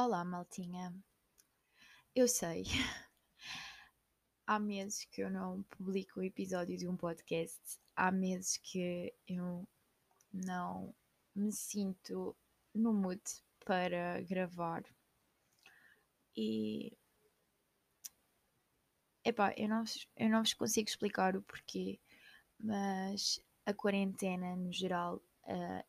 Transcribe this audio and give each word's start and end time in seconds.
Olá, 0.00 0.24
maltinha. 0.24 0.94
Eu 2.14 2.28
sei, 2.28 2.62
há 4.46 4.56
meses 4.56 5.04
que 5.06 5.20
eu 5.20 5.28
não 5.28 5.64
publico 5.64 6.20
o 6.20 6.22
episódio 6.22 6.76
de 6.76 6.86
um 6.86 6.96
podcast, 6.96 7.80
há 7.96 8.12
meses 8.12 8.58
que 8.58 9.12
eu 9.26 9.66
não 10.32 10.94
me 11.34 11.50
sinto 11.50 12.36
no 12.72 12.94
mood 12.94 13.20
para 13.64 14.22
gravar. 14.22 14.84
E. 16.36 16.96
Epá, 19.24 19.52
eu 19.56 19.68
não, 19.68 19.82
eu 20.16 20.28
não 20.28 20.44
vos 20.44 20.54
consigo 20.54 20.88
explicar 20.88 21.36
o 21.36 21.42
porquê, 21.42 21.98
mas 22.56 23.44
a 23.66 23.74
quarentena 23.74 24.54
no 24.54 24.72
geral 24.72 25.16
uh, 25.42 25.84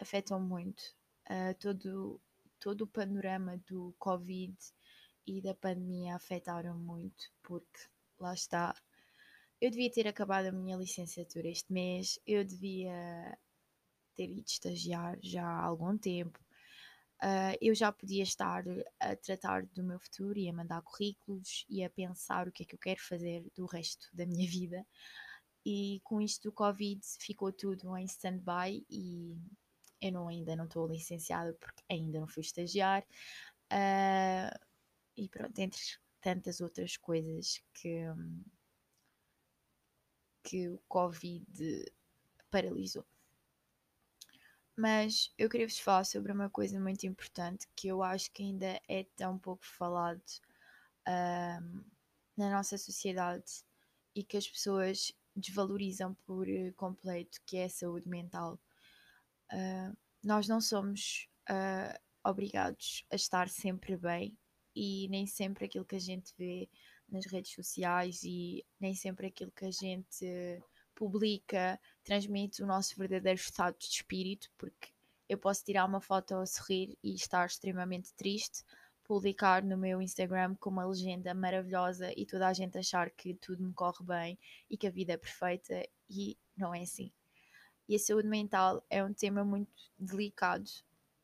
afetou 0.00 0.40
muito 0.40 0.82
uh, 1.30 1.54
todo 1.60 2.20
todo 2.58 2.82
o 2.82 2.86
panorama 2.86 3.58
do 3.66 3.94
Covid 3.98 4.56
e 5.26 5.42
da 5.42 5.54
pandemia 5.54 6.14
afetaram 6.14 6.78
muito, 6.78 7.24
porque 7.42 7.80
lá 8.18 8.32
está. 8.32 8.74
Eu 9.60 9.70
devia 9.70 9.90
ter 9.90 10.06
acabado 10.06 10.46
a 10.46 10.52
minha 10.52 10.76
licenciatura 10.76 11.48
este 11.48 11.72
mês, 11.72 12.18
eu 12.26 12.44
devia 12.44 13.36
ter 14.14 14.30
ido 14.30 14.46
estagiar 14.46 15.18
já 15.22 15.44
há 15.44 15.64
algum 15.64 15.96
tempo. 15.96 16.38
Uh, 17.22 17.56
eu 17.62 17.74
já 17.74 17.90
podia 17.90 18.22
estar 18.22 18.62
a 19.00 19.16
tratar 19.16 19.64
do 19.66 19.82
meu 19.82 19.98
futuro 19.98 20.38
e 20.38 20.48
a 20.48 20.52
mandar 20.52 20.82
currículos 20.82 21.64
e 21.68 21.82
a 21.82 21.88
pensar 21.88 22.46
o 22.46 22.52
que 22.52 22.62
é 22.62 22.66
que 22.66 22.74
eu 22.74 22.78
quero 22.78 23.00
fazer 23.00 23.46
do 23.54 23.64
resto 23.64 24.06
da 24.12 24.26
minha 24.26 24.46
vida. 24.48 24.86
E 25.64 26.00
com 26.04 26.20
isto 26.20 26.48
do 26.48 26.52
Covid 26.52 27.00
ficou 27.18 27.50
tudo 27.52 27.96
em 27.96 28.04
stand-by 28.04 28.86
e 28.88 29.36
eu 30.00 30.12
não, 30.12 30.28
ainda 30.28 30.56
não 30.56 30.64
estou 30.66 30.86
licenciada 30.86 31.52
porque 31.54 31.82
ainda 31.90 32.20
não 32.20 32.26
fui 32.28 32.42
estagiar. 32.42 33.02
Uh, 33.72 34.66
e 35.16 35.28
pronto, 35.28 35.58
entre 35.58 35.80
tantas 36.20 36.60
outras 36.60 36.96
coisas 36.96 37.62
que, 37.74 38.04
que 40.42 40.68
o 40.68 40.78
Covid 40.88 41.84
paralisou. 42.50 43.04
Mas 44.76 45.32
eu 45.38 45.48
queria 45.48 45.66
vos 45.66 45.78
falar 45.78 46.04
sobre 46.04 46.30
uma 46.30 46.50
coisa 46.50 46.78
muito 46.78 47.06
importante 47.06 47.66
que 47.74 47.88
eu 47.88 48.02
acho 48.02 48.30
que 48.30 48.42
ainda 48.42 48.78
é 48.86 49.04
tão 49.16 49.38
pouco 49.38 49.64
falado 49.64 50.22
uh, 51.08 51.84
na 52.36 52.50
nossa 52.50 52.76
sociedade 52.76 53.64
e 54.14 54.22
que 54.22 54.36
as 54.36 54.46
pessoas 54.46 55.12
desvalorizam 55.34 56.14
por 56.26 56.46
completo, 56.76 57.40
que 57.46 57.56
é 57.56 57.64
a 57.64 57.70
saúde 57.70 58.08
mental. 58.08 58.58
Uh, 59.52 59.96
nós 60.22 60.48
não 60.48 60.60
somos 60.60 61.28
uh, 61.48 61.98
obrigados 62.28 63.04
a 63.10 63.16
estar 63.16 63.48
sempre 63.48 63.96
bem 63.96 64.36
e 64.74 65.08
nem 65.08 65.26
sempre 65.26 65.66
aquilo 65.66 65.84
que 65.84 65.96
a 65.96 66.00
gente 66.00 66.34
vê 66.36 66.68
nas 67.08 67.24
redes 67.26 67.52
sociais 67.52 68.22
e 68.24 68.64
nem 68.80 68.94
sempre 68.94 69.28
aquilo 69.28 69.52
que 69.52 69.64
a 69.64 69.70
gente 69.70 70.60
publica 70.94 71.78
transmite 72.02 72.62
o 72.62 72.66
nosso 72.66 72.96
verdadeiro 72.96 73.38
estado 73.38 73.78
de 73.78 73.86
espírito, 73.86 74.50
porque 74.58 74.88
eu 75.28 75.38
posso 75.38 75.64
tirar 75.64 75.84
uma 75.84 76.00
foto 76.00 76.34
a 76.34 76.46
sorrir 76.46 76.96
e 77.02 77.14
estar 77.14 77.46
extremamente 77.46 78.14
triste, 78.14 78.64
publicar 79.04 79.62
no 79.62 79.76
meu 79.76 80.02
Instagram 80.02 80.56
com 80.56 80.70
uma 80.70 80.86
legenda 80.86 81.32
maravilhosa 81.34 82.12
e 82.16 82.26
toda 82.26 82.48
a 82.48 82.52
gente 82.52 82.78
achar 82.78 83.10
que 83.10 83.34
tudo 83.34 83.62
me 83.62 83.72
corre 83.72 84.04
bem 84.04 84.38
e 84.68 84.76
que 84.76 84.86
a 84.86 84.90
vida 84.90 85.12
é 85.12 85.16
perfeita 85.16 85.86
e 86.08 86.36
não 86.56 86.74
é 86.74 86.82
assim. 86.82 87.12
E 87.88 87.94
a 87.94 87.98
saúde 87.98 88.28
mental 88.28 88.84
é 88.90 89.02
um 89.04 89.12
tema 89.12 89.44
muito 89.44 89.70
delicado, 89.98 90.70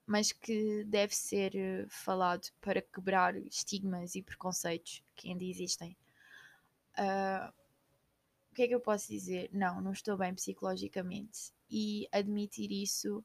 mas 0.06 0.32
que 0.32 0.84
deve 0.84 1.14
ser 1.14 1.56
eh, 1.56 1.86
falado 1.88 2.48
para 2.60 2.80
quebrar 2.80 3.36
estigmas 3.36 4.14
e 4.14 4.22
preconceitos 4.22 5.02
que 5.14 5.28
ainda 5.28 5.44
existem. 5.44 5.96
Uh, 6.98 7.52
o 8.50 8.54
que 8.54 8.62
é 8.62 8.68
que 8.68 8.74
eu 8.74 8.80
posso 8.80 9.08
dizer? 9.08 9.48
Não, 9.52 9.80
não 9.80 9.92
estou 9.92 10.16
bem 10.16 10.34
psicologicamente. 10.34 11.52
E 11.70 12.06
admitir 12.12 12.70
isso 12.70 13.24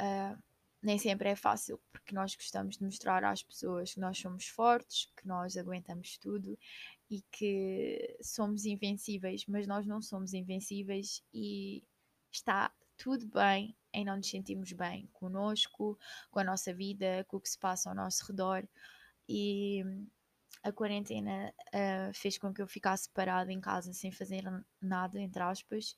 uh, 0.00 0.42
nem 0.82 0.98
sempre 0.98 1.28
é 1.28 1.36
fácil, 1.36 1.80
porque 1.92 2.14
nós 2.14 2.34
gostamos 2.34 2.78
de 2.78 2.84
mostrar 2.84 3.22
às 3.24 3.42
pessoas 3.42 3.94
que 3.94 4.00
nós 4.00 4.18
somos 4.18 4.46
fortes, 4.46 5.12
que 5.16 5.26
nós 5.26 5.56
aguentamos 5.56 6.16
tudo 6.16 6.58
e 7.10 7.22
que 7.30 8.16
somos 8.22 8.64
invencíveis, 8.64 9.44
mas 9.46 9.66
nós 9.66 9.84
não 9.84 10.00
somos 10.00 10.32
invencíveis 10.32 11.22
e 11.34 11.84
está 12.36 12.72
tudo 12.96 13.26
bem 13.28 13.76
em 13.92 14.04
não 14.04 14.16
nos 14.16 14.28
sentirmos 14.28 14.72
bem 14.72 15.08
conosco, 15.12 15.98
com 16.30 16.38
a 16.38 16.44
nossa 16.44 16.72
vida, 16.72 17.24
com 17.28 17.38
o 17.38 17.40
que 17.40 17.48
se 17.48 17.58
passa 17.58 17.88
ao 17.88 17.94
nosso 17.94 18.26
redor. 18.26 18.66
E 19.28 19.82
a 20.62 20.72
quarentena 20.72 21.52
uh, 21.68 22.12
fez 22.14 22.38
com 22.38 22.52
que 22.52 22.60
eu 22.60 22.68
ficasse 22.68 23.08
parada 23.10 23.52
em 23.52 23.60
casa 23.60 23.92
sem 23.92 24.12
fazer 24.12 24.44
nada, 24.80 25.20
entre 25.20 25.42
aspas, 25.42 25.96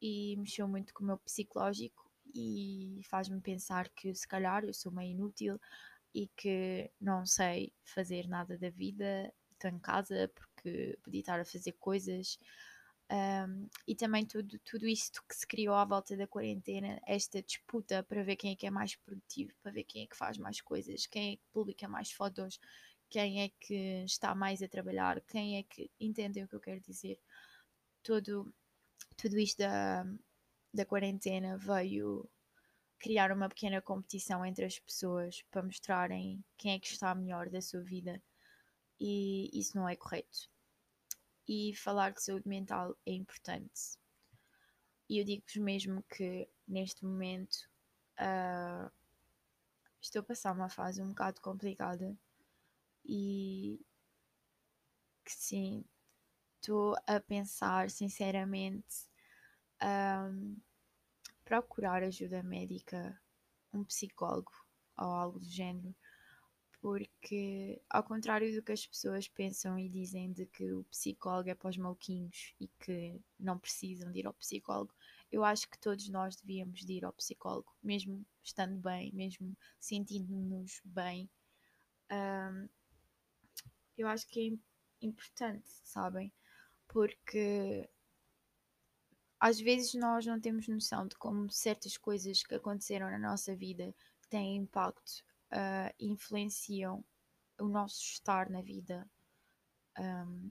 e 0.00 0.36
mexeu 0.38 0.68
muito 0.68 0.92
com 0.92 1.04
o 1.04 1.06
meu 1.06 1.18
psicológico 1.18 2.10
e 2.34 3.00
faz-me 3.08 3.40
pensar 3.40 3.88
que 3.90 4.14
se 4.14 4.26
calhar 4.26 4.64
eu 4.64 4.74
sou 4.74 4.92
meio 4.92 5.12
inútil 5.12 5.60
e 6.14 6.28
que 6.36 6.90
não 7.00 7.24
sei 7.24 7.72
fazer 7.84 8.26
nada 8.28 8.58
da 8.58 8.70
vida, 8.70 9.32
estou 9.52 9.70
em 9.70 9.78
casa 9.78 10.30
porque 10.34 10.98
podia 11.02 11.20
estar 11.20 11.40
a 11.40 11.44
fazer 11.44 11.72
coisas 11.72 12.38
um, 13.08 13.68
e 13.86 13.94
também 13.94 14.26
tudo, 14.26 14.58
tudo 14.60 14.86
isto 14.86 15.22
que 15.28 15.36
se 15.36 15.46
criou 15.46 15.74
à 15.74 15.84
volta 15.84 16.16
da 16.16 16.26
quarentena, 16.26 17.00
esta 17.06 17.40
disputa 17.40 18.02
para 18.02 18.24
ver 18.24 18.36
quem 18.36 18.52
é 18.52 18.56
que 18.56 18.66
é 18.66 18.70
mais 18.70 18.96
produtivo, 18.96 19.52
para 19.62 19.70
ver 19.70 19.84
quem 19.84 20.02
é 20.02 20.06
que 20.06 20.16
faz 20.16 20.36
mais 20.38 20.60
coisas, 20.60 21.06
quem 21.06 21.34
é 21.34 21.36
que 21.36 21.42
publica 21.52 21.88
mais 21.88 22.10
fotos, 22.10 22.58
quem 23.08 23.42
é 23.42 23.50
que 23.60 24.04
está 24.04 24.34
mais 24.34 24.60
a 24.60 24.68
trabalhar, 24.68 25.20
quem 25.20 25.58
é 25.58 25.62
que 25.62 25.90
entendem 26.00 26.44
o 26.44 26.48
que 26.48 26.56
eu 26.56 26.60
quero 26.60 26.80
dizer. 26.80 27.20
Todo, 28.02 28.52
tudo 29.16 29.38
isto 29.38 29.58
da, 29.58 30.04
da 30.74 30.84
quarentena 30.84 31.56
veio 31.56 32.28
criar 32.98 33.30
uma 33.30 33.48
pequena 33.48 33.80
competição 33.80 34.44
entre 34.44 34.64
as 34.64 34.80
pessoas 34.80 35.42
para 35.50 35.62
mostrarem 35.62 36.44
quem 36.56 36.74
é 36.74 36.80
que 36.80 36.88
está 36.88 37.14
melhor 37.14 37.48
da 37.50 37.60
sua 37.60 37.82
vida 37.82 38.20
e 38.98 39.50
isso 39.52 39.76
não 39.76 39.88
é 39.88 39.94
correto 39.94 40.50
e 41.48 41.74
falar 41.74 42.12
de 42.12 42.22
saúde 42.22 42.48
mental 42.48 42.96
é 43.06 43.12
importante. 43.12 43.98
E 45.08 45.18
eu 45.20 45.24
digo-vos 45.24 45.56
mesmo 45.56 46.02
que 46.02 46.48
neste 46.66 47.04
momento 47.04 47.56
uh, 48.18 48.90
estou 50.00 50.20
a 50.20 50.24
passar 50.24 50.52
uma 50.52 50.68
fase 50.68 51.02
um 51.02 51.08
bocado 51.08 51.40
complicada 51.40 52.16
e 53.04 53.80
que 55.24 55.32
sim, 55.32 55.84
estou 56.60 56.96
a 57.06 57.20
pensar 57.20 57.90
sinceramente 57.90 59.08
um, 59.82 60.56
procurar 61.44 62.02
ajuda 62.02 62.42
médica, 62.42 63.20
um 63.72 63.84
psicólogo 63.84 64.52
ou 64.98 65.06
algo 65.06 65.38
do 65.38 65.48
género 65.48 65.94
porque, 66.80 67.80
ao 67.88 68.02
contrário 68.02 68.54
do 68.54 68.62
que 68.62 68.72
as 68.72 68.86
pessoas 68.86 69.28
pensam 69.28 69.78
e 69.78 69.88
dizem 69.88 70.32
de 70.32 70.46
que 70.46 70.72
o 70.72 70.84
psicólogo 70.84 71.48
é 71.48 71.54
para 71.54 71.70
os 71.70 71.76
maluquinhos 71.76 72.54
e 72.60 72.68
que 72.68 73.20
não 73.38 73.58
precisam 73.58 74.12
de 74.12 74.20
ir 74.20 74.26
ao 74.26 74.34
psicólogo, 74.34 74.94
eu 75.32 75.44
acho 75.44 75.68
que 75.68 75.78
todos 75.78 76.08
nós 76.08 76.36
devíamos 76.36 76.84
de 76.84 76.92
ir 76.94 77.04
ao 77.04 77.12
psicólogo, 77.12 77.74
mesmo 77.82 78.24
estando 78.42 78.78
bem, 78.80 79.12
mesmo 79.12 79.56
sentindo-nos 79.80 80.80
bem. 80.84 81.28
Um, 82.10 82.68
eu 83.96 84.06
acho 84.06 84.26
que 84.28 84.40
é 85.02 85.06
importante, 85.06 85.68
sabem? 85.82 86.32
Porque 86.86 87.88
às 89.40 89.58
vezes 89.58 89.94
nós 89.94 90.24
não 90.24 90.40
temos 90.40 90.68
noção 90.68 91.06
de 91.06 91.16
como 91.16 91.50
certas 91.50 91.96
coisas 91.96 92.42
que 92.42 92.54
aconteceram 92.54 93.10
na 93.10 93.18
nossa 93.18 93.54
vida 93.56 93.94
têm 94.28 94.56
impacto 94.56 95.24
uh, 95.56 95.94
influenciam 95.98 97.04
o 97.58 97.66
nosso 97.66 98.02
estar 98.02 98.50
na 98.50 98.60
vida. 98.60 99.08
Um, 99.98 100.50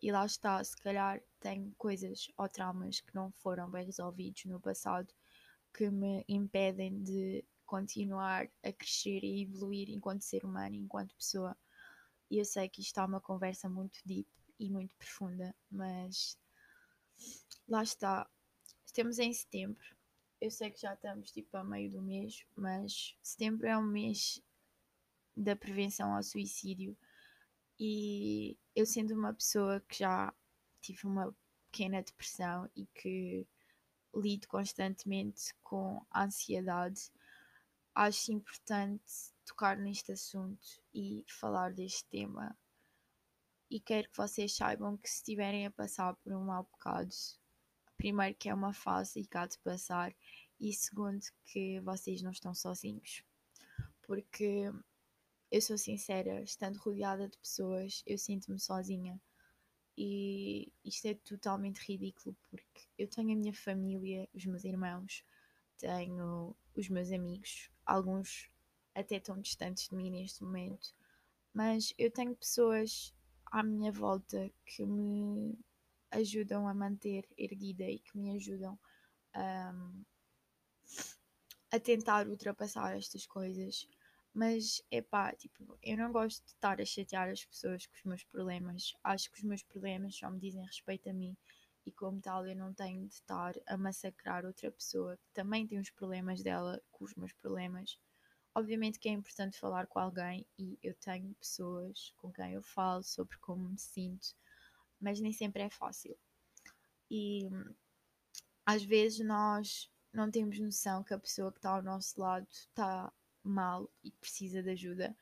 e 0.00 0.12
lá 0.12 0.24
está, 0.24 0.62
se 0.62 0.76
calhar 0.76 1.20
tenho 1.40 1.74
coisas 1.76 2.30
ou 2.36 2.48
traumas 2.48 3.00
que 3.00 3.14
não 3.14 3.32
foram 3.32 3.70
bem 3.70 3.86
resolvidos 3.86 4.44
no 4.44 4.60
passado 4.60 5.12
que 5.72 5.90
me 5.90 6.24
impedem 6.28 7.02
de 7.02 7.44
continuar 7.66 8.48
a 8.62 8.72
crescer 8.72 9.24
e 9.24 9.42
evoluir 9.42 9.90
enquanto 9.90 10.22
ser 10.22 10.44
humano, 10.44 10.74
enquanto 10.76 11.16
pessoa. 11.16 11.56
E 12.30 12.38
eu 12.38 12.44
sei 12.44 12.68
que 12.68 12.80
isto 12.80 13.00
é 13.00 13.04
uma 13.04 13.20
conversa 13.20 13.68
muito 13.68 13.98
deep 14.04 14.28
e 14.58 14.70
muito 14.70 14.94
profunda, 14.96 15.54
mas 15.70 16.38
lá 17.66 17.82
está. 17.82 18.28
Estamos 18.86 19.18
em 19.18 19.32
setembro 19.32 19.84
eu 20.44 20.50
sei 20.50 20.70
que 20.70 20.82
já 20.82 20.92
estamos 20.92 21.30
tipo 21.32 21.56
a 21.56 21.64
meio 21.64 21.90
do 21.90 22.02
mês, 22.02 22.44
mas 22.54 23.16
setembro 23.22 23.66
é 23.66 23.78
um 23.78 23.82
mês 23.82 24.42
da 25.34 25.56
prevenção 25.56 26.14
ao 26.14 26.22
suicídio 26.22 26.94
e 27.80 28.54
eu 28.76 28.84
sendo 28.84 29.14
uma 29.14 29.32
pessoa 29.32 29.80
que 29.88 30.00
já 30.00 30.34
tive 30.82 31.06
uma 31.06 31.34
pequena 31.70 32.02
depressão 32.02 32.68
e 32.76 32.84
que 32.88 33.46
lido 34.14 34.46
constantemente 34.46 35.54
com 35.62 36.04
ansiedade, 36.14 37.10
acho 37.94 38.30
importante 38.30 39.32
tocar 39.46 39.78
neste 39.78 40.12
assunto 40.12 40.78
e 40.92 41.24
falar 41.26 41.72
deste 41.72 42.04
tema. 42.04 42.54
E 43.70 43.80
quero 43.80 44.10
que 44.10 44.16
vocês 44.18 44.54
saibam 44.54 44.98
que 44.98 45.08
se 45.08 45.16
estiverem 45.16 45.64
a 45.64 45.70
passar 45.70 46.14
por 46.16 46.34
um 46.34 46.44
mau 46.44 46.64
bocado, 46.64 47.14
primeiro 48.04 48.34
que 48.34 48.50
é 48.50 48.54
uma 48.54 48.74
fase 48.74 49.20
e 49.20 49.26
cá 49.26 49.46
de 49.46 49.58
passar, 49.60 50.14
e 50.60 50.74
segundo 50.74 51.24
que 51.46 51.80
vocês 51.80 52.20
não 52.20 52.32
estão 52.32 52.54
sozinhos. 52.54 53.24
Porque 54.02 54.70
eu 55.50 55.60
sou 55.62 55.78
sincera, 55.78 56.42
estando 56.42 56.76
rodeada 56.76 57.26
de 57.26 57.38
pessoas, 57.38 58.02
eu 58.06 58.18
sinto-me 58.18 58.60
sozinha. 58.60 59.18
E 59.96 60.70
isto 60.84 61.06
é 61.06 61.14
totalmente 61.14 61.78
ridículo 61.78 62.36
porque 62.50 62.82
eu 62.98 63.08
tenho 63.08 63.32
a 63.32 63.36
minha 63.36 63.54
família, 63.54 64.28
os 64.34 64.44
meus 64.44 64.64
irmãos, 64.64 65.24
tenho 65.78 66.54
os 66.76 66.90
meus 66.90 67.10
amigos, 67.10 67.70
alguns 67.86 68.50
até 68.94 69.18
tão 69.18 69.40
distantes 69.40 69.88
de 69.88 69.96
mim 69.96 70.10
neste 70.10 70.44
momento, 70.44 70.94
mas 71.54 71.94
eu 71.96 72.10
tenho 72.10 72.36
pessoas 72.36 73.14
à 73.46 73.62
minha 73.62 73.90
volta 73.90 74.52
que 74.66 74.84
me 74.84 75.58
ajudam 76.14 76.66
a 76.68 76.74
manter 76.74 77.28
erguida 77.36 77.84
e 77.84 77.98
que 77.98 78.16
me 78.16 78.36
ajudam 78.36 78.78
um, 79.36 80.04
a 81.70 81.80
tentar 81.80 82.28
ultrapassar 82.28 82.96
estas 82.96 83.26
coisas. 83.26 83.88
Mas 84.32 84.82
é 84.90 85.00
pá, 85.00 85.32
tipo, 85.34 85.78
eu 85.82 85.96
não 85.96 86.10
gosto 86.10 86.42
de 86.44 86.50
estar 86.50 86.80
a 86.80 86.84
chatear 86.84 87.28
as 87.28 87.44
pessoas 87.44 87.86
com 87.86 87.94
os 87.94 88.04
meus 88.04 88.24
problemas. 88.24 88.94
Acho 89.02 89.30
que 89.30 89.38
os 89.38 89.44
meus 89.44 89.62
problemas 89.62 90.16
só 90.16 90.30
me 90.30 90.40
dizem 90.40 90.64
respeito 90.64 91.08
a 91.08 91.12
mim 91.12 91.36
e, 91.86 91.92
como 91.92 92.20
tal, 92.20 92.46
eu 92.46 92.56
não 92.56 92.72
tenho 92.72 93.06
de 93.06 93.14
estar 93.14 93.54
a 93.66 93.76
massacrar 93.76 94.44
outra 94.44 94.70
pessoa 94.72 95.16
que 95.16 95.30
também 95.32 95.66
tem 95.66 95.78
os 95.78 95.90
problemas 95.90 96.42
dela 96.42 96.82
com 96.90 97.04
os 97.04 97.14
meus 97.14 97.32
problemas. 97.32 97.98
Obviamente 98.54 98.98
que 98.98 99.08
é 99.08 99.12
importante 99.12 99.58
falar 99.58 99.86
com 99.86 99.98
alguém 99.98 100.46
e 100.58 100.78
eu 100.82 100.94
tenho 100.94 101.34
pessoas 101.34 102.12
com 102.16 102.32
quem 102.32 102.54
eu 102.54 102.62
falo 102.62 103.02
sobre 103.02 103.36
como 103.38 103.68
me 103.68 103.78
sinto, 103.78 104.34
mas 105.04 105.20
nem 105.20 105.32
sempre 105.32 105.62
é 105.62 105.70
fácil. 105.70 106.16
E 107.10 107.50
às 108.64 108.82
vezes 108.82 109.24
nós 109.24 109.90
não 110.10 110.30
temos 110.30 110.58
noção 110.58 111.04
que 111.04 111.12
a 111.12 111.18
pessoa 111.18 111.52
que 111.52 111.58
está 111.58 111.70
ao 111.76 111.82
nosso 111.82 112.18
lado 112.18 112.46
está 112.50 113.12
mal 113.42 113.90
e 114.02 114.10
precisa 114.12 114.62
de 114.62 114.70
ajuda. 114.70 115.14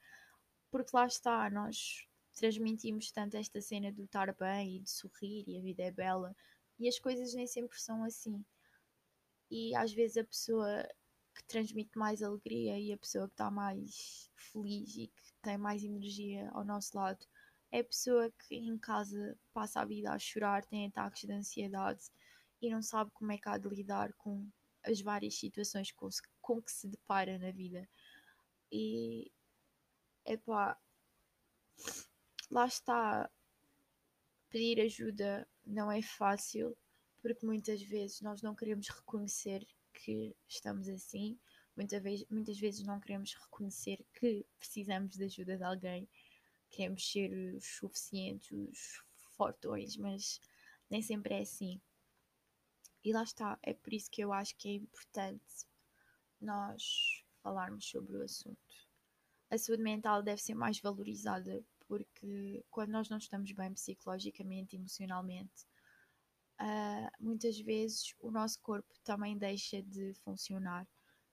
Porque 0.70 0.94
lá 0.94 1.06
está, 1.06 1.50
nós 1.50 2.06
transmitimos 2.34 3.11
tanto 3.11 3.37
esta 3.37 3.61
cena 3.61 3.93
do 3.93 4.05
estar 4.05 4.32
bem 4.34 4.76
e 4.76 4.81
de 4.81 4.90
sorrir 4.90 5.44
e 5.49 5.58
a 5.58 5.61
vida 5.61 5.82
é 5.82 5.90
bela 5.90 6.34
e 6.79 6.88
as 6.88 6.99
coisas 6.99 7.34
nem 7.34 7.46
sempre 7.46 7.79
são 7.81 8.05
assim. 8.05 8.43
E 9.50 9.75
às 9.75 9.93
vezes 9.93 10.17
a 10.17 10.25
pessoa 10.25 10.88
que 11.34 11.44
transmite 11.44 11.99
mais 11.99 12.23
alegria 12.23 12.79
e 12.79 12.93
a 12.93 12.96
pessoa 12.96 13.26
que 13.26 13.34
está 13.34 13.50
mais 13.50 14.31
feliz 14.37 14.96
e 14.96 15.08
que 15.08 15.32
tem 15.43 15.58
mais 15.58 15.82
energia 15.82 16.49
ao 16.52 16.64
nosso 16.64 16.96
lado 16.96 17.26
é 17.72 17.80
a 17.80 17.84
pessoa 17.84 18.30
que 18.46 18.54
em 18.54 18.76
casa 18.78 19.36
passa 19.52 19.80
a 19.80 19.84
vida 19.84 20.12
a 20.12 20.19
chorar, 20.19 20.64
tem 20.66 20.86
ataques 20.86 21.24
de 21.24 21.32
ansiedade 21.32 22.04
e 22.60 22.70
não 22.70 22.82
sabe 22.82 23.10
como 23.12 23.32
é 23.32 23.38
que 23.38 23.48
há 23.48 23.56
de 23.56 23.69
lidar 23.69 24.12
com 24.12 24.46
as 24.84 25.00
várias 25.00 25.34
situações 25.36 25.90
com, 25.90 26.08
com 26.40 26.60
que 26.60 26.70
se 26.70 26.86
depara 26.86 27.38
na 27.38 27.50
vida. 27.50 27.88
E 28.70 29.32
epá, 30.26 30.78
lá 32.50 32.66
está. 32.66 33.30
Pedir 34.50 34.82
ajuda 34.82 35.48
não 35.64 35.90
é 35.90 36.02
fácil, 36.02 36.76
porque 37.22 37.46
muitas 37.46 37.80
vezes 37.80 38.20
nós 38.20 38.42
não 38.42 38.54
queremos 38.54 38.86
reconhecer 38.88 39.66
que 39.94 40.36
estamos 40.46 40.88
assim, 40.88 41.38
muitas 41.74 42.02
vezes, 42.02 42.26
muitas 42.28 42.58
vezes 42.58 42.84
não 42.84 43.00
queremos 43.00 43.32
reconhecer 43.34 44.04
que 44.12 44.44
precisamos 44.58 45.16
de 45.16 45.24
ajuda 45.24 45.56
de 45.56 45.64
alguém, 45.64 46.06
queremos 46.72 47.08
ser 47.10 47.32
os 47.54 47.64
suficientes, 47.76 48.50
os 48.50 49.02
fortões, 49.36 49.96
mas 49.96 50.40
nem 50.90 51.02
sempre 51.02 51.34
é 51.34 51.40
assim. 51.42 51.80
E 53.04 53.12
lá 53.12 53.22
está, 53.22 53.58
é 53.62 53.74
por 53.74 53.92
isso 53.92 54.10
que 54.10 54.22
eu 54.22 54.32
acho 54.32 54.56
que 54.56 54.69
é 54.69 54.72
importante 54.74 55.66
nós 56.40 57.24
falarmos 57.42 57.84
sobre 57.88 58.16
o 58.16 58.22
assunto. 58.22 58.58
A 59.50 59.58
saúde 59.58 59.82
mental 59.82 60.22
deve 60.22 60.40
ser 60.40 60.54
mais 60.54 60.80
valorizada 60.80 61.62
porque 61.86 62.64
quando 62.70 62.90
nós 62.90 63.10
não 63.10 63.19
estamos 63.19 63.52
bem 63.52 63.74
psicologicamente, 63.74 64.76
emocionalmente, 64.76 65.66
uh, 66.60 67.10
muitas 67.20 67.58
vezes 67.60 68.14
o 68.20 68.30
nosso 68.30 68.60
corpo 68.60 68.94
também 69.04 69.36
deixa 69.36 69.82
de 69.82 70.14
funcionar. 70.24 70.88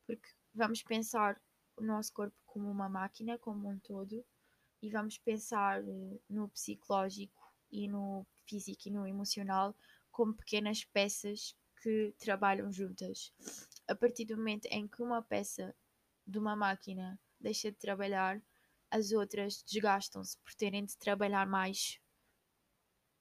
Porque 0.05 0.27
vamos 0.53 0.83
pensar 0.83 1.41
o 1.77 1.83
nosso 1.83 2.11
corpo 2.11 2.35
como 2.45 2.69
uma 2.69 2.89
máquina, 2.89 3.37
como 3.37 3.69
um 3.69 3.79
todo, 3.79 4.25
e 4.81 4.89
vamos 4.89 5.17
pensar 5.17 5.81
no 6.29 6.47
psicológico 6.49 7.41
e 7.71 7.87
no 7.87 8.25
físico 8.45 8.87
e 8.87 8.91
no 8.91 9.07
emocional 9.07 9.75
como 10.11 10.33
pequenas 10.33 10.83
peças 10.83 11.55
que 11.81 12.13
trabalham 12.17 12.71
juntas. 12.71 13.33
A 13.87 13.95
partir 13.95 14.25
do 14.25 14.37
momento 14.37 14.65
em 14.65 14.87
que 14.87 15.01
uma 15.01 15.21
peça 15.21 15.75
de 16.25 16.37
uma 16.37 16.55
máquina 16.55 17.19
deixa 17.39 17.71
de 17.71 17.77
trabalhar, 17.77 18.41
as 18.91 19.11
outras 19.11 19.63
desgastam-se 19.63 20.37
por 20.37 20.53
terem 20.55 20.85
de 20.85 20.97
trabalhar 20.97 21.47
mais 21.47 21.99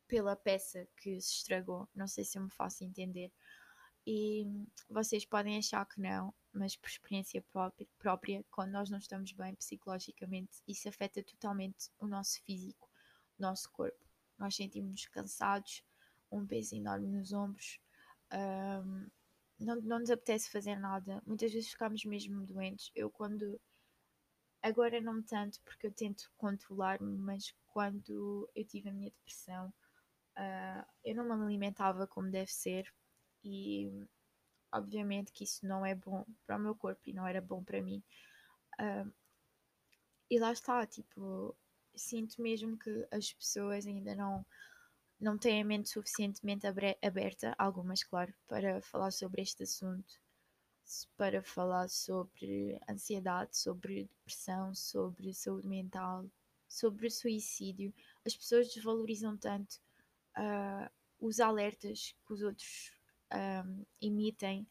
pela 0.06 0.34
peça 0.34 0.88
que 0.96 1.20
se 1.20 1.36
estragou. 1.36 1.88
Não 1.94 2.06
sei 2.06 2.24
se 2.24 2.38
eu 2.38 2.42
me 2.42 2.50
faço 2.50 2.82
entender. 2.82 3.30
E 4.06 4.46
vocês 4.88 5.24
podem 5.24 5.58
achar 5.58 5.84
que 5.86 6.00
não, 6.00 6.32
mas 6.58 6.76
por 6.76 6.88
experiência 6.88 7.44
própria, 7.98 8.44
quando 8.50 8.72
nós 8.72 8.90
não 8.90 8.98
estamos 8.98 9.32
bem 9.32 9.54
psicologicamente, 9.54 10.62
isso 10.66 10.88
afeta 10.88 11.22
totalmente 11.22 11.90
o 11.98 12.06
nosso 12.06 12.42
físico, 12.42 12.90
o 13.38 13.42
nosso 13.42 13.70
corpo. 13.70 14.04
Nós 14.36 14.56
sentimos-nos 14.56 15.06
cansados, 15.06 15.84
um 16.30 16.46
peso 16.46 16.74
enorme 16.74 17.08
nos 17.08 17.32
ombros, 17.32 17.80
um, 18.32 19.08
não, 19.58 19.76
não 19.80 19.98
nos 20.00 20.10
apetece 20.10 20.50
fazer 20.50 20.76
nada. 20.76 21.22
Muitas 21.26 21.52
vezes 21.52 21.70
ficamos 21.70 22.04
mesmo 22.04 22.44
doentes. 22.44 22.90
Eu 22.94 23.10
quando 23.10 23.60
agora 24.62 25.00
não 25.00 25.22
tanto 25.22 25.60
porque 25.62 25.86
eu 25.86 25.92
tento 25.92 26.30
controlar-me, 26.36 27.16
mas 27.16 27.54
quando 27.68 28.48
eu 28.54 28.64
tive 28.64 28.88
a 28.88 28.92
minha 28.92 29.10
depressão, 29.10 29.72
uh, 30.36 30.86
eu 31.04 31.14
não 31.14 31.24
me 31.24 31.44
alimentava 31.44 32.06
como 32.06 32.30
deve 32.30 32.50
ser 32.50 32.92
e 33.42 33.90
obviamente 34.72 35.32
que 35.32 35.44
isso 35.44 35.66
não 35.66 35.84
é 35.84 35.94
bom 35.94 36.24
para 36.46 36.56
o 36.56 36.60
meu 36.60 36.74
corpo 36.74 37.00
e 37.06 37.12
não 37.12 37.26
era 37.26 37.40
bom 37.40 37.62
para 37.62 37.82
mim. 37.82 38.02
E 40.30 40.38
lá 40.38 40.52
está, 40.52 40.86
tipo, 40.86 41.56
sinto 41.94 42.40
mesmo 42.40 42.78
que 42.78 43.06
as 43.10 43.32
pessoas 43.32 43.86
ainda 43.86 44.14
não 44.14 44.44
não 45.20 45.36
têm 45.36 45.60
a 45.60 45.64
mente 45.64 45.88
suficientemente 45.88 46.64
aberta, 47.02 47.52
algumas, 47.58 48.04
claro, 48.04 48.32
para 48.46 48.80
falar 48.80 49.10
sobre 49.10 49.42
este 49.42 49.64
assunto, 49.64 50.14
para 51.16 51.42
falar 51.42 51.88
sobre 51.88 52.80
ansiedade, 52.88 53.56
sobre 53.56 54.04
depressão, 54.04 54.72
sobre 54.74 55.34
saúde 55.34 55.66
mental, 55.66 56.24
sobre 56.68 57.10
suicídio. 57.10 57.92
As 58.24 58.36
pessoas 58.36 58.72
desvalorizam 58.72 59.36
tanto 59.36 59.80
uh, 60.36 60.88
os 61.18 61.40
alertas 61.40 62.14
que 62.24 62.32
os 62.32 62.42
outros 62.42 62.92
um, 63.32 63.84
emitem. 64.00 64.66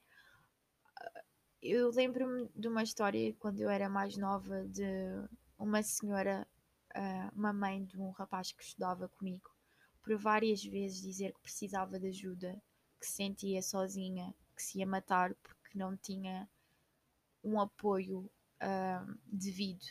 Eu 1.61 1.89
lembro-me 1.91 2.49
de 2.55 2.67
uma 2.67 2.83
história 2.83 3.33
quando 3.39 3.59
eu 3.59 3.69
era 3.69 3.89
mais 3.89 4.15
nova 4.17 4.67
de 4.67 4.83
uma 5.57 5.81
senhora, 5.81 6.47
uh, 6.95 7.35
uma 7.35 7.51
mãe 7.51 7.83
de 7.83 7.99
um 7.99 8.11
rapaz 8.11 8.51
que 8.51 8.63
estudava 8.63 9.09
comigo 9.09 9.49
por 10.03 10.15
várias 10.17 10.63
vezes 10.63 11.01
dizer 11.01 11.33
que 11.33 11.41
precisava 11.41 11.99
de 11.99 12.07
ajuda, 12.07 12.61
que 12.99 13.05
se 13.05 13.13
sentia 13.13 13.61
sozinha, 13.61 14.33
que 14.55 14.63
se 14.63 14.79
ia 14.79 14.87
matar 14.87 15.35
porque 15.35 15.77
não 15.77 15.97
tinha 15.97 16.49
um 17.43 17.59
apoio 17.59 18.29
devido. 19.25 19.85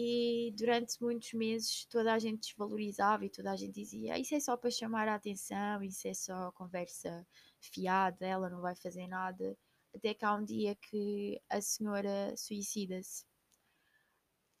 E 0.00 0.52
durante 0.56 1.02
muitos 1.02 1.32
meses 1.32 1.84
toda 1.86 2.14
a 2.14 2.20
gente 2.20 2.46
desvalorizava 2.46 3.24
e 3.24 3.30
toda 3.30 3.50
a 3.50 3.56
gente 3.56 3.74
dizia: 3.74 4.16
Isso 4.16 4.32
é 4.32 4.38
só 4.38 4.56
para 4.56 4.70
chamar 4.70 5.08
a 5.08 5.16
atenção, 5.16 5.82
isso 5.82 6.06
é 6.06 6.14
só 6.14 6.52
conversa 6.52 7.26
fiada, 7.60 8.24
ela 8.24 8.48
não 8.48 8.60
vai 8.60 8.76
fazer 8.76 9.08
nada. 9.08 9.58
Até 9.92 10.14
que 10.14 10.24
há 10.24 10.36
um 10.36 10.44
dia 10.44 10.76
que 10.76 11.42
a 11.50 11.60
senhora 11.60 12.32
suicida-se. 12.36 13.24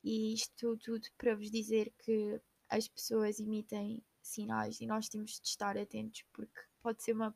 E 0.02 0.34
isto 0.34 0.76
tudo 0.78 1.06
para 1.16 1.36
vos 1.36 1.52
dizer 1.52 1.94
que 2.00 2.40
as 2.68 2.88
pessoas 2.88 3.38
emitem 3.38 4.02
sinais 4.20 4.80
e 4.80 4.86
nós 4.88 5.08
temos 5.08 5.38
de 5.40 5.46
estar 5.46 5.78
atentos 5.78 6.24
porque 6.32 6.60
pode 6.82 7.00
ser 7.00 7.12
uma, 7.12 7.32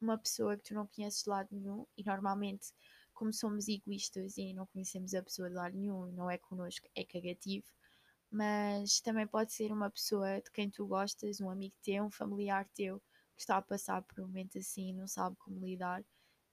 uma 0.00 0.18
pessoa 0.18 0.56
que 0.56 0.64
tu 0.64 0.74
não 0.74 0.88
conheces 0.88 1.22
de 1.22 1.30
lado 1.30 1.48
nenhum 1.52 1.86
e 1.96 2.02
normalmente 2.02 2.72
como 3.16 3.32
somos 3.32 3.66
egoístas 3.66 4.36
e 4.36 4.52
não 4.52 4.66
conhecemos 4.66 5.14
a 5.14 5.22
pessoa 5.22 5.48
de 5.48 5.54
lado 5.56 5.76
nenhum, 5.76 6.12
não 6.12 6.30
é 6.30 6.38
connosco, 6.38 6.86
é 6.94 7.02
cagativo, 7.04 7.66
mas 8.30 9.00
também 9.00 9.26
pode 9.26 9.52
ser 9.52 9.72
uma 9.72 9.90
pessoa 9.90 10.40
de 10.40 10.50
quem 10.52 10.70
tu 10.70 10.86
gostas, 10.86 11.40
um 11.40 11.50
amigo 11.50 11.74
teu, 11.82 12.04
um 12.04 12.10
familiar 12.10 12.68
teu 12.74 13.00
que 13.34 13.42
está 13.42 13.56
a 13.56 13.62
passar 13.62 14.02
por 14.02 14.20
um 14.20 14.26
momento 14.26 14.58
assim 14.58 14.90
e 14.90 14.92
não 14.92 15.08
sabe 15.08 15.36
como 15.36 15.64
lidar 15.64 16.04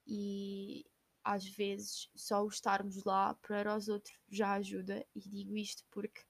e 0.07 0.85
às 1.23 1.45
vezes 1.45 2.09
só 2.15 2.43
o 2.43 2.47
estarmos 2.47 3.03
lá 3.03 3.33
para 3.35 3.75
os 3.75 3.87
outros 3.87 4.17
já 4.29 4.53
ajuda. 4.53 5.05
E 5.15 5.21
digo 5.21 5.55
isto 5.57 5.83
porque 5.91 6.21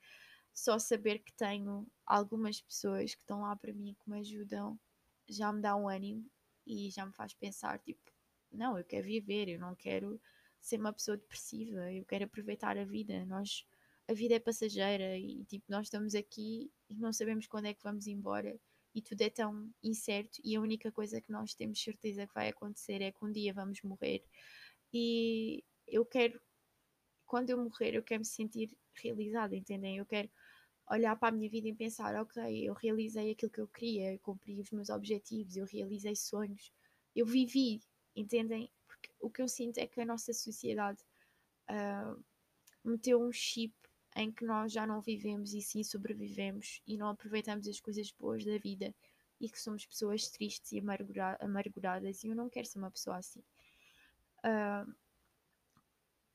só 0.53 0.77
saber 0.77 1.19
que 1.19 1.33
tenho 1.33 1.87
algumas 2.05 2.61
pessoas 2.61 3.15
que 3.15 3.21
estão 3.21 3.41
lá 3.41 3.55
para 3.55 3.73
mim 3.73 3.95
que 3.95 4.09
me 4.09 4.19
ajudam 4.19 4.79
já 5.27 5.51
me 5.51 5.61
dá 5.61 5.75
um 5.75 5.87
ânimo 5.87 6.29
e 6.65 6.89
já 6.91 7.05
me 7.05 7.13
faz 7.13 7.33
pensar, 7.33 7.79
tipo, 7.79 8.12
não, 8.57 8.77
eu 8.77 8.83
quero 8.85 9.05
viver, 9.05 9.49
eu 9.49 9.59
não 9.59 9.75
quero 9.75 10.19
ser 10.61 10.79
uma 10.79 10.93
pessoa 10.93 11.17
depressiva, 11.17 11.91
eu 11.91 12.05
quero 12.05 12.25
aproveitar 12.25 12.77
a 12.77 12.85
vida. 12.85 13.25
Nós, 13.25 13.65
a 14.07 14.13
vida 14.13 14.35
é 14.35 14.39
passageira 14.39 15.17
e 15.17 15.43
tipo, 15.45 15.65
nós 15.69 15.87
estamos 15.87 16.15
aqui 16.15 16.71
e 16.89 16.95
não 16.95 17.11
sabemos 17.11 17.47
quando 17.47 17.65
é 17.65 17.73
que 17.73 17.83
vamos 17.83 18.07
embora 18.07 18.57
e 18.95 19.01
tudo 19.01 19.21
é 19.21 19.29
tão 19.29 19.69
incerto 19.83 20.39
e 20.43 20.55
a 20.55 20.61
única 20.61 20.91
coisa 20.91 21.19
que 21.19 21.31
nós 21.31 21.53
temos 21.53 21.81
certeza 21.81 22.27
que 22.27 22.33
vai 22.33 22.49
acontecer 22.49 23.01
é 23.01 23.11
que 23.11 23.25
um 23.25 23.31
dia 23.31 23.53
vamos 23.53 23.81
morrer. 23.81 24.23
E 24.93 25.63
eu 25.87 26.05
quero, 26.05 26.39
quando 27.25 27.49
eu 27.49 27.57
morrer, 27.57 27.95
eu 27.95 28.03
quero 28.03 28.19
me 28.21 28.25
sentir 28.25 28.77
realizada, 29.01 29.55
entendem? 29.55 29.97
Eu 29.97 30.05
quero 30.05 30.29
olhar 30.89 31.15
para 31.15 31.29
a 31.29 31.31
minha 31.31 31.49
vida 31.49 31.67
e 31.67 31.73
pensar, 31.73 32.15
ok, 32.21 32.67
eu 32.67 32.73
realizei 32.73 33.31
aquilo 33.31 33.51
que 33.51 33.61
eu 33.61 33.67
queria, 33.67 34.13
eu 34.13 34.19
cumpri 34.19 34.59
os 34.59 34.69
meus 34.71 34.89
objetivos, 34.89 35.55
eu 35.55 35.65
realizei 35.65 36.15
sonhos, 36.15 36.71
eu 37.15 37.25
vivi, 37.25 37.81
entendem? 38.15 38.71
Porque 38.87 39.09
o 39.19 39.29
que 39.29 39.41
eu 39.41 39.47
sinto 39.47 39.77
é 39.77 39.87
que 39.87 40.01
a 40.01 40.05
nossa 40.05 40.33
sociedade 40.33 41.01
uh, 41.69 42.23
meteu 42.83 43.21
um 43.21 43.31
chip 43.31 43.73
em 44.15 44.31
que 44.31 44.45
nós 44.45 44.71
já 44.71 44.85
não 44.85 45.01
vivemos 45.01 45.53
e 45.53 45.61
sim 45.61 45.83
sobrevivemos 45.83 46.81
e 46.85 46.97
não 46.97 47.09
aproveitamos 47.09 47.67
as 47.67 47.79
coisas 47.79 48.11
boas 48.11 48.45
da 48.45 48.57
vida 48.57 48.93
e 49.39 49.49
que 49.49 49.59
somos 49.59 49.85
pessoas 49.85 50.29
tristes 50.29 50.71
e 50.71 50.79
amargura 50.79 51.37
amarguradas 51.41 52.23
e 52.23 52.27
eu 52.27 52.35
não 52.35 52.49
quero 52.49 52.67
ser 52.67 52.79
uma 52.79 52.91
pessoa 52.91 53.17
assim. 53.17 53.43
Uh, 54.39 54.93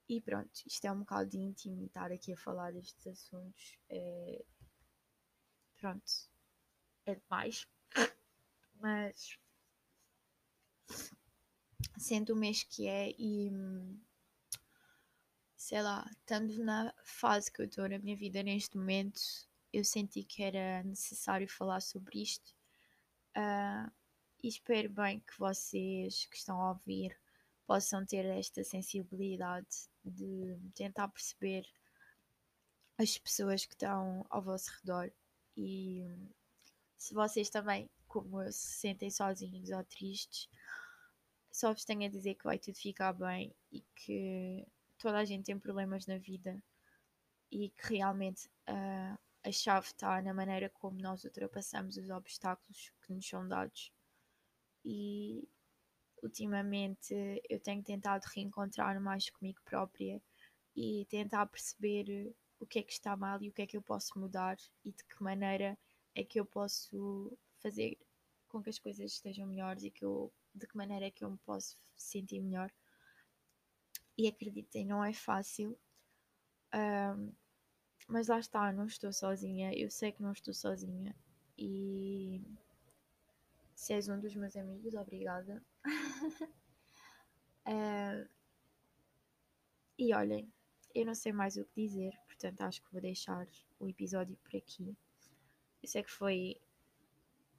e 0.08 0.20
pronto, 0.20 0.62
isto 0.66 0.85
é 0.87 0.92
um 0.92 1.00
bocado 1.00 1.30
de 1.30 1.38
íntimo 1.38 1.85
estar 1.85 2.11
aqui 2.11 2.32
a 2.32 2.37
falar 2.37 2.73
destes 2.73 3.06
assuntos. 3.06 3.78
É... 3.90 4.42
Pronto, 5.76 6.28
é 7.06 7.14
demais. 7.14 7.68
Mas 8.80 9.38
sendo 11.97 12.32
o 12.32 12.37
mês 12.37 12.62
que 12.64 12.87
é 12.87 13.14
e 13.18 13.50
sei 15.56 15.82
lá, 15.82 16.08
estando 16.11 16.64
na 16.64 16.94
fase 17.04 17.50
que 17.52 17.61
eu 17.61 17.66
estou 17.66 17.88
na 17.88 17.99
minha 17.99 18.16
vida 18.16 18.42
neste 18.42 18.76
momento, 18.76 19.20
eu 19.73 19.85
senti 19.85 20.23
que 20.23 20.42
era 20.42 20.82
necessário 20.85 21.49
falar 21.49 21.80
sobre 21.80 22.23
isto. 22.23 22.54
Uh, 23.37 23.90
e 24.42 24.49
espero 24.49 24.88
bem 24.88 25.20
que 25.20 25.38
vocês 25.38 26.26
que 26.26 26.37
estão 26.37 26.61
a 26.61 26.70
ouvir 26.70 27.18
possam 27.66 28.06
ter 28.06 28.25
esta 28.25 28.64
sensibilidade 28.64 29.88
de 30.04 30.58
tentar 30.75 31.08
perceber 31.08 31.66
as 32.97 33.18
pessoas 33.18 33.66
que 33.66 33.75
estão 33.75 34.25
ao 34.30 34.40
vosso 34.40 34.70
redor 34.80 35.12
e 35.56 36.06
se 36.97 37.14
vocês 37.14 37.50
também, 37.50 37.90
como 38.06 38.42
eu, 38.42 38.52
se 38.52 38.78
sentem 38.78 39.11
sozinhos 39.11 39.70
ou 39.70 39.85
tristes, 39.85 40.49
só 41.59 41.73
vos 41.73 41.85
tenho 41.85 42.07
a 42.07 42.09
dizer 42.09 42.37
que 42.37 42.45
vai 42.45 42.57
tudo 42.57 42.79
ficar 42.79 43.12
bem 43.12 43.53
e 43.73 43.81
que 43.97 44.65
toda 44.97 45.19
a 45.19 45.25
gente 45.25 45.47
tem 45.47 45.59
problemas 45.59 46.07
na 46.07 46.17
vida 46.17 46.62
e 47.50 47.71
que 47.71 47.97
realmente 47.97 48.47
uh, 48.69 49.19
a 49.43 49.50
chave 49.50 49.88
está 49.88 50.23
na 50.23 50.33
maneira 50.33 50.71
como 50.71 51.00
nós 51.00 51.25
ultrapassamos 51.25 51.97
os 51.97 52.11
obstáculos 52.11 52.93
que 53.03 53.12
nos 53.12 53.29
são 53.29 53.49
dados. 53.49 53.93
E 54.85 55.49
ultimamente 56.23 57.43
eu 57.50 57.59
tenho 57.59 57.83
tentado 57.83 58.25
reencontrar 58.33 59.00
mais 59.00 59.29
comigo 59.29 59.61
própria 59.65 60.23
e 60.77 61.07
tentar 61.11 61.45
perceber 61.47 62.33
o 62.61 62.67
que 62.67 62.79
é 62.79 62.83
que 62.85 62.93
está 62.93 63.17
mal 63.17 63.43
e 63.43 63.49
o 63.49 63.53
que 63.53 63.62
é 63.62 63.67
que 63.67 63.77
eu 63.77 63.83
posso 63.83 64.17
mudar 64.17 64.57
e 64.85 64.93
de 64.93 65.05
que 65.05 65.21
maneira 65.21 65.77
é 66.15 66.23
que 66.23 66.38
eu 66.38 66.47
posso 66.47 67.37
fazer 67.61 67.99
com 68.49 68.62
que 68.62 68.71
as 68.71 68.78
coisas 68.78 69.12
estejam 69.12 69.47
melhores 69.47 69.85
e 69.85 69.90
que 69.90 70.05
eu, 70.05 70.33
de 70.55 70.67
que 70.67 70.76
maneira 70.76 71.07
é 71.07 71.11
que 71.11 71.25
eu 71.25 71.31
me 71.31 71.38
posso 71.38 71.76
sentir 71.97 72.40
melhor. 72.40 72.73
E 74.17 74.26
acreditem, 74.26 74.85
não 74.85 75.05
é 75.05 75.12
fácil. 75.12 75.78
Um, 76.75 77.33
mas 78.09 78.28
lá 78.28 78.38
está, 78.38 78.73
não 78.73 78.87
estou 78.87 79.12
sozinha. 79.12 79.73
Eu 79.75 79.90
sei 79.90 80.12
que 80.12 80.23
não 80.23 80.33
estou 80.33 80.55
sozinha. 80.55 81.14
E 81.57 82.43
se 83.75 83.93
és 83.93 84.09
um 84.09 84.19
dos 84.19 84.35
meus 84.35 84.57
amigos, 84.57 84.95
obrigada. 84.95 85.62
uh, 87.67 88.28
e 89.97 90.14
olhem, 90.14 90.52
eu 90.95 91.07
não 91.07 91.14
sei 91.14 91.33
mais 91.33 91.57
o 91.57 91.64
que 91.64 91.83
dizer, 91.83 92.12
portanto 92.26 92.61
acho 92.62 92.83
que 92.83 92.93
vou 92.93 93.00
deixar 93.00 93.47
o 93.78 93.88
episódio 93.88 94.37
por 94.38 94.57
aqui. 94.57 94.97
Eu 95.83 95.88
sei 95.88 96.02
que 96.02 96.11
foi 96.11 96.61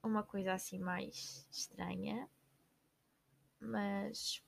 uma 0.04 0.24
coisa 0.24 0.54
assim 0.54 0.80
mais 0.80 1.48
estranha, 1.52 2.30
mas 3.60 4.42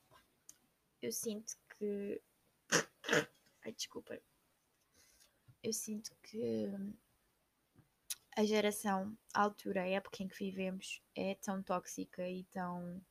eu 1.01 1.11
sinto 1.11 1.57
que. 1.77 2.21
Ai, 3.63 3.71
desculpa. 3.73 4.19
Eu 5.63 5.73
sinto 5.73 6.15
que 6.23 6.71
a 8.35 8.43
geração, 8.45 9.15
a 9.33 9.41
altura, 9.41 9.83
a 9.83 9.87
época 9.87 10.23
em 10.23 10.27
que 10.27 10.37
vivemos 10.37 11.01
é 11.15 11.35
tão 11.35 11.61
tóxica 11.61 12.27
e 12.27 12.43
tão 12.45 13.01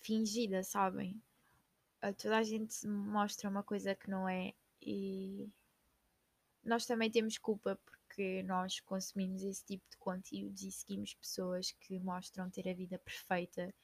fingida, 0.00 0.62
sabem? 0.62 1.20
Toda 2.18 2.38
a 2.38 2.42
gente 2.42 2.86
mostra 2.86 3.48
uma 3.50 3.62
coisa 3.62 3.94
que 3.94 4.08
não 4.08 4.28
é 4.28 4.54
e 4.80 5.50
nós 6.62 6.86
também 6.86 7.10
temos 7.10 7.38
culpa 7.38 7.78
porque 8.16 8.42
nós 8.44 8.80
consumimos 8.80 9.42
esse 9.42 9.62
tipo 9.62 9.84
de 9.90 9.96
conteúdos 9.98 10.62
e 10.62 10.72
seguimos 10.72 11.12
pessoas 11.12 11.70
que 11.72 12.00
mostram 12.00 12.48
ter 12.48 12.66
a 12.66 12.72
vida 12.72 12.98
perfeita 12.98 13.74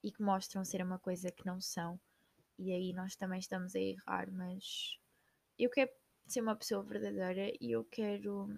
e 0.00 0.12
que 0.12 0.22
mostram 0.22 0.64
ser 0.64 0.80
uma 0.80 1.00
coisa 1.00 1.32
que 1.32 1.44
não 1.44 1.60
são. 1.60 1.98
E 2.56 2.72
aí 2.72 2.92
nós 2.92 3.16
também 3.16 3.40
estamos 3.40 3.74
a 3.74 3.80
errar, 3.80 4.30
mas 4.30 4.96
eu 5.58 5.68
quero 5.68 5.90
ser 6.24 6.40
uma 6.40 6.54
pessoa 6.54 6.84
verdadeira 6.84 7.52
e 7.60 7.72
eu 7.72 7.84
quero 7.84 8.56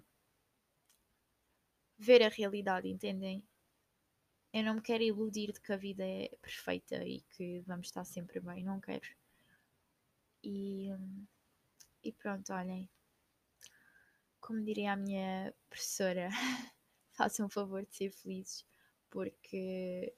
ver 1.97 2.21
a 2.21 2.29
realidade, 2.29 2.87
entendem? 2.87 3.43
Eu 4.53 4.63
não 4.63 4.75
me 4.75 4.81
quero 4.81 5.01
iludir 5.01 5.51
de 5.51 5.59
que 5.59 5.73
a 5.73 5.77
vida 5.77 6.05
é 6.05 6.29
perfeita 6.43 7.03
e 7.03 7.21
que 7.21 7.61
vamos 7.61 7.87
estar 7.87 8.05
sempre 8.05 8.39
bem, 8.39 8.63
não 8.63 8.79
quero. 8.79 9.07
E, 10.43 10.91
e 12.03 12.11
pronto, 12.11 12.53
olhem. 12.53 12.87
Como 14.43 14.61
diria 14.61 14.91
a 14.91 14.97
minha 14.97 15.53
professora, 15.69 16.27
façam 17.17 17.45
um 17.45 17.49
favor 17.49 17.85
de 17.85 17.95
ser 17.95 18.11
felizes, 18.11 18.65
porque 19.09 20.13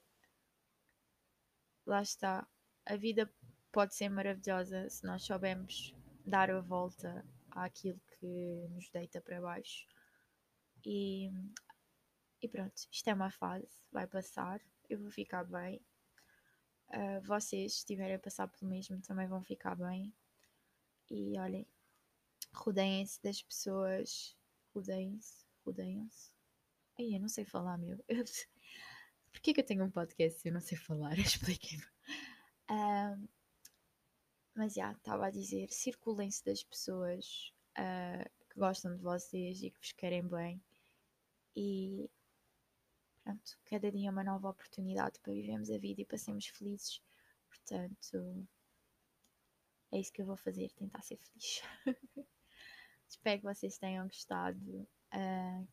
lá 1.86 2.02
está, 2.02 2.44
a 2.84 2.96
vida 2.96 3.32
pode 3.70 3.94
ser 3.94 4.08
maravilhosa 4.08 4.90
se 4.90 5.06
nós 5.06 5.22
soubermos 5.22 5.94
dar 6.26 6.50
a 6.50 6.60
volta 6.60 7.24
àquilo 7.52 8.00
que 8.18 8.66
nos 8.70 8.90
deita 8.90 9.20
para 9.20 9.40
baixo. 9.40 9.86
E 10.84 11.30
e 12.42 12.48
pronto, 12.48 12.74
isto 12.92 13.08
é 13.08 13.14
uma 13.14 13.30
fase, 13.30 13.68
vai 13.92 14.06
passar, 14.06 14.60
eu 14.88 14.98
vou 14.98 15.10
ficar 15.10 15.44
bem. 15.44 15.80
Uh, 16.88 17.20
vocês, 17.22 17.72
se 17.72 17.78
estiverem 17.78 18.16
a 18.16 18.18
passar 18.18 18.48
pelo 18.48 18.70
mesmo, 18.70 19.00
também 19.02 19.26
vão 19.26 19.42
ficar 19.42 19.74
bem. 19.76 20.12
E 21.10 21.38
olhem, 21.38 21.66
rodeiem-se 22.56 23.22
das 23.22 23.42
pessoas. 23.42 24.36
Rodeiem-se, 24.74 25.44
rodeiam-se. 25.64 26.32
Ai, 26.98 27.14
eu 27.14 27.20
não 27.20 27.28
sei 27.28 27.44
falar, 27.44 27.78
meu. 27.78 27.98
Porquê 29.32 29.52
que 29.52 29.60
eu 29.60 29.66
tenho 29.66 29.84
um 29.84 29.90
podcast 29.90 30.40
se 30.40 30.48
eu 30.48 30.52
não 30.52 30.60
sei 30.60 30.78
falar? 30.78 31.16
Expliquem-me. 31.18 31.84
Mas 34.54 34.74
já, 34.74 34.92
estava 34.92 35.26
a 35.26 35.30
dizer, 35.30 35.70
circulem-se 35.70 36.44
das 36.44 36.64
pessoas 36.64 37.52
uh, 37.78 38.48
que 38.48 38.58
gostam 38.58 38.96
de 38.96 39.02
vocês 39.02 39.62
e 39.62 39.70
que 39.70 39.78
vos 39.78 39.92
querem 39.92 40.26
bem. 40.26 40.62
E 41.54 42.10
Pronto, 43.26 43.58
cada 43.64 43.90
dia 43.90 44.06
é 44.06 44.10
uma 44.12 44.22
nova 44.22 44.48
oportunidade 44.48 45.18
para 45.18 45.32
vivermos 45.32 45.68
a 45.68 45.78
vida 45.78 46.00
e 46.00 46.04
para 46.04 46.16
sermos 46.16 46.46
felizes. 46.46 47.02
Portanto, 47.48 48.46
é 49.90 49.98
isso 49.98 50.12
que 50.12 50.22
eu 50.22 50.26
vou 50.26 50.36
fazer, 50.36 50.70
tentar 50.74 51.02
ser 51.02 51.16
feliz. 51.16 51.60
Espero 53.08 53.40
que 53.40 53.46
vocês 53.46 53.78
tenham 53.78 54.06
gostado. 54.06 54.88
Uh, 55.14 55.66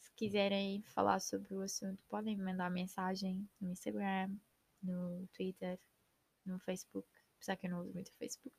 se 0.00 0.12
quiserem 0.16 0.82
falar 0.82 1.20
sobre 1.20 1.54
o 1.54 1.62
assunto, 1.62 2.02
podem 2.08 2.36
me 2.36 2.44
mandar 2.44 2.70
mensagem 2.70 3.48
no 3.60 3.70
Instagram, 3.70 4.36
no 4.82 5.26
Twitter, 5.28 5.78
no 6.44 6.58
Facebook. 6.58 7.08
Apesar 7.36 7.56
que 7.56 7.66
eu 7.66 7.70
não 7.70 7.80
uso 7.80 7.92
muito 7.92 8.08
o 8.08 8.16
Facebook. 8.16 8.56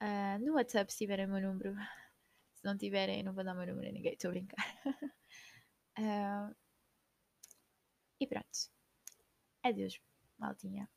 Uh, 0.00 0.38
no 0.44 0.54
WhatsApp, 0.54 0.92
se 0.92 0.98
tiverem 0.98 1.26
meu 1.26 1.40
número. 1.40 1.74
Se 2.54 2.64
não 2.64 2.78
tiverem, 2.78 3.24
não 3.24 3.32
vou 3.32 3.42
dar 3.42 3.54
meu 3.54 3.66
número 3.66 3.88
a 3.88 3.92
ninguém, 3.92 4.12
estou 4.12 4.28
a 4.28 4.32
brincar. 4.34 4.64
Uh, 5.98 6.54
e 8.20 8.26
pronto. 8.26 8.70
Adeus, 9.64 10.00
maltinha. 10.38 10.88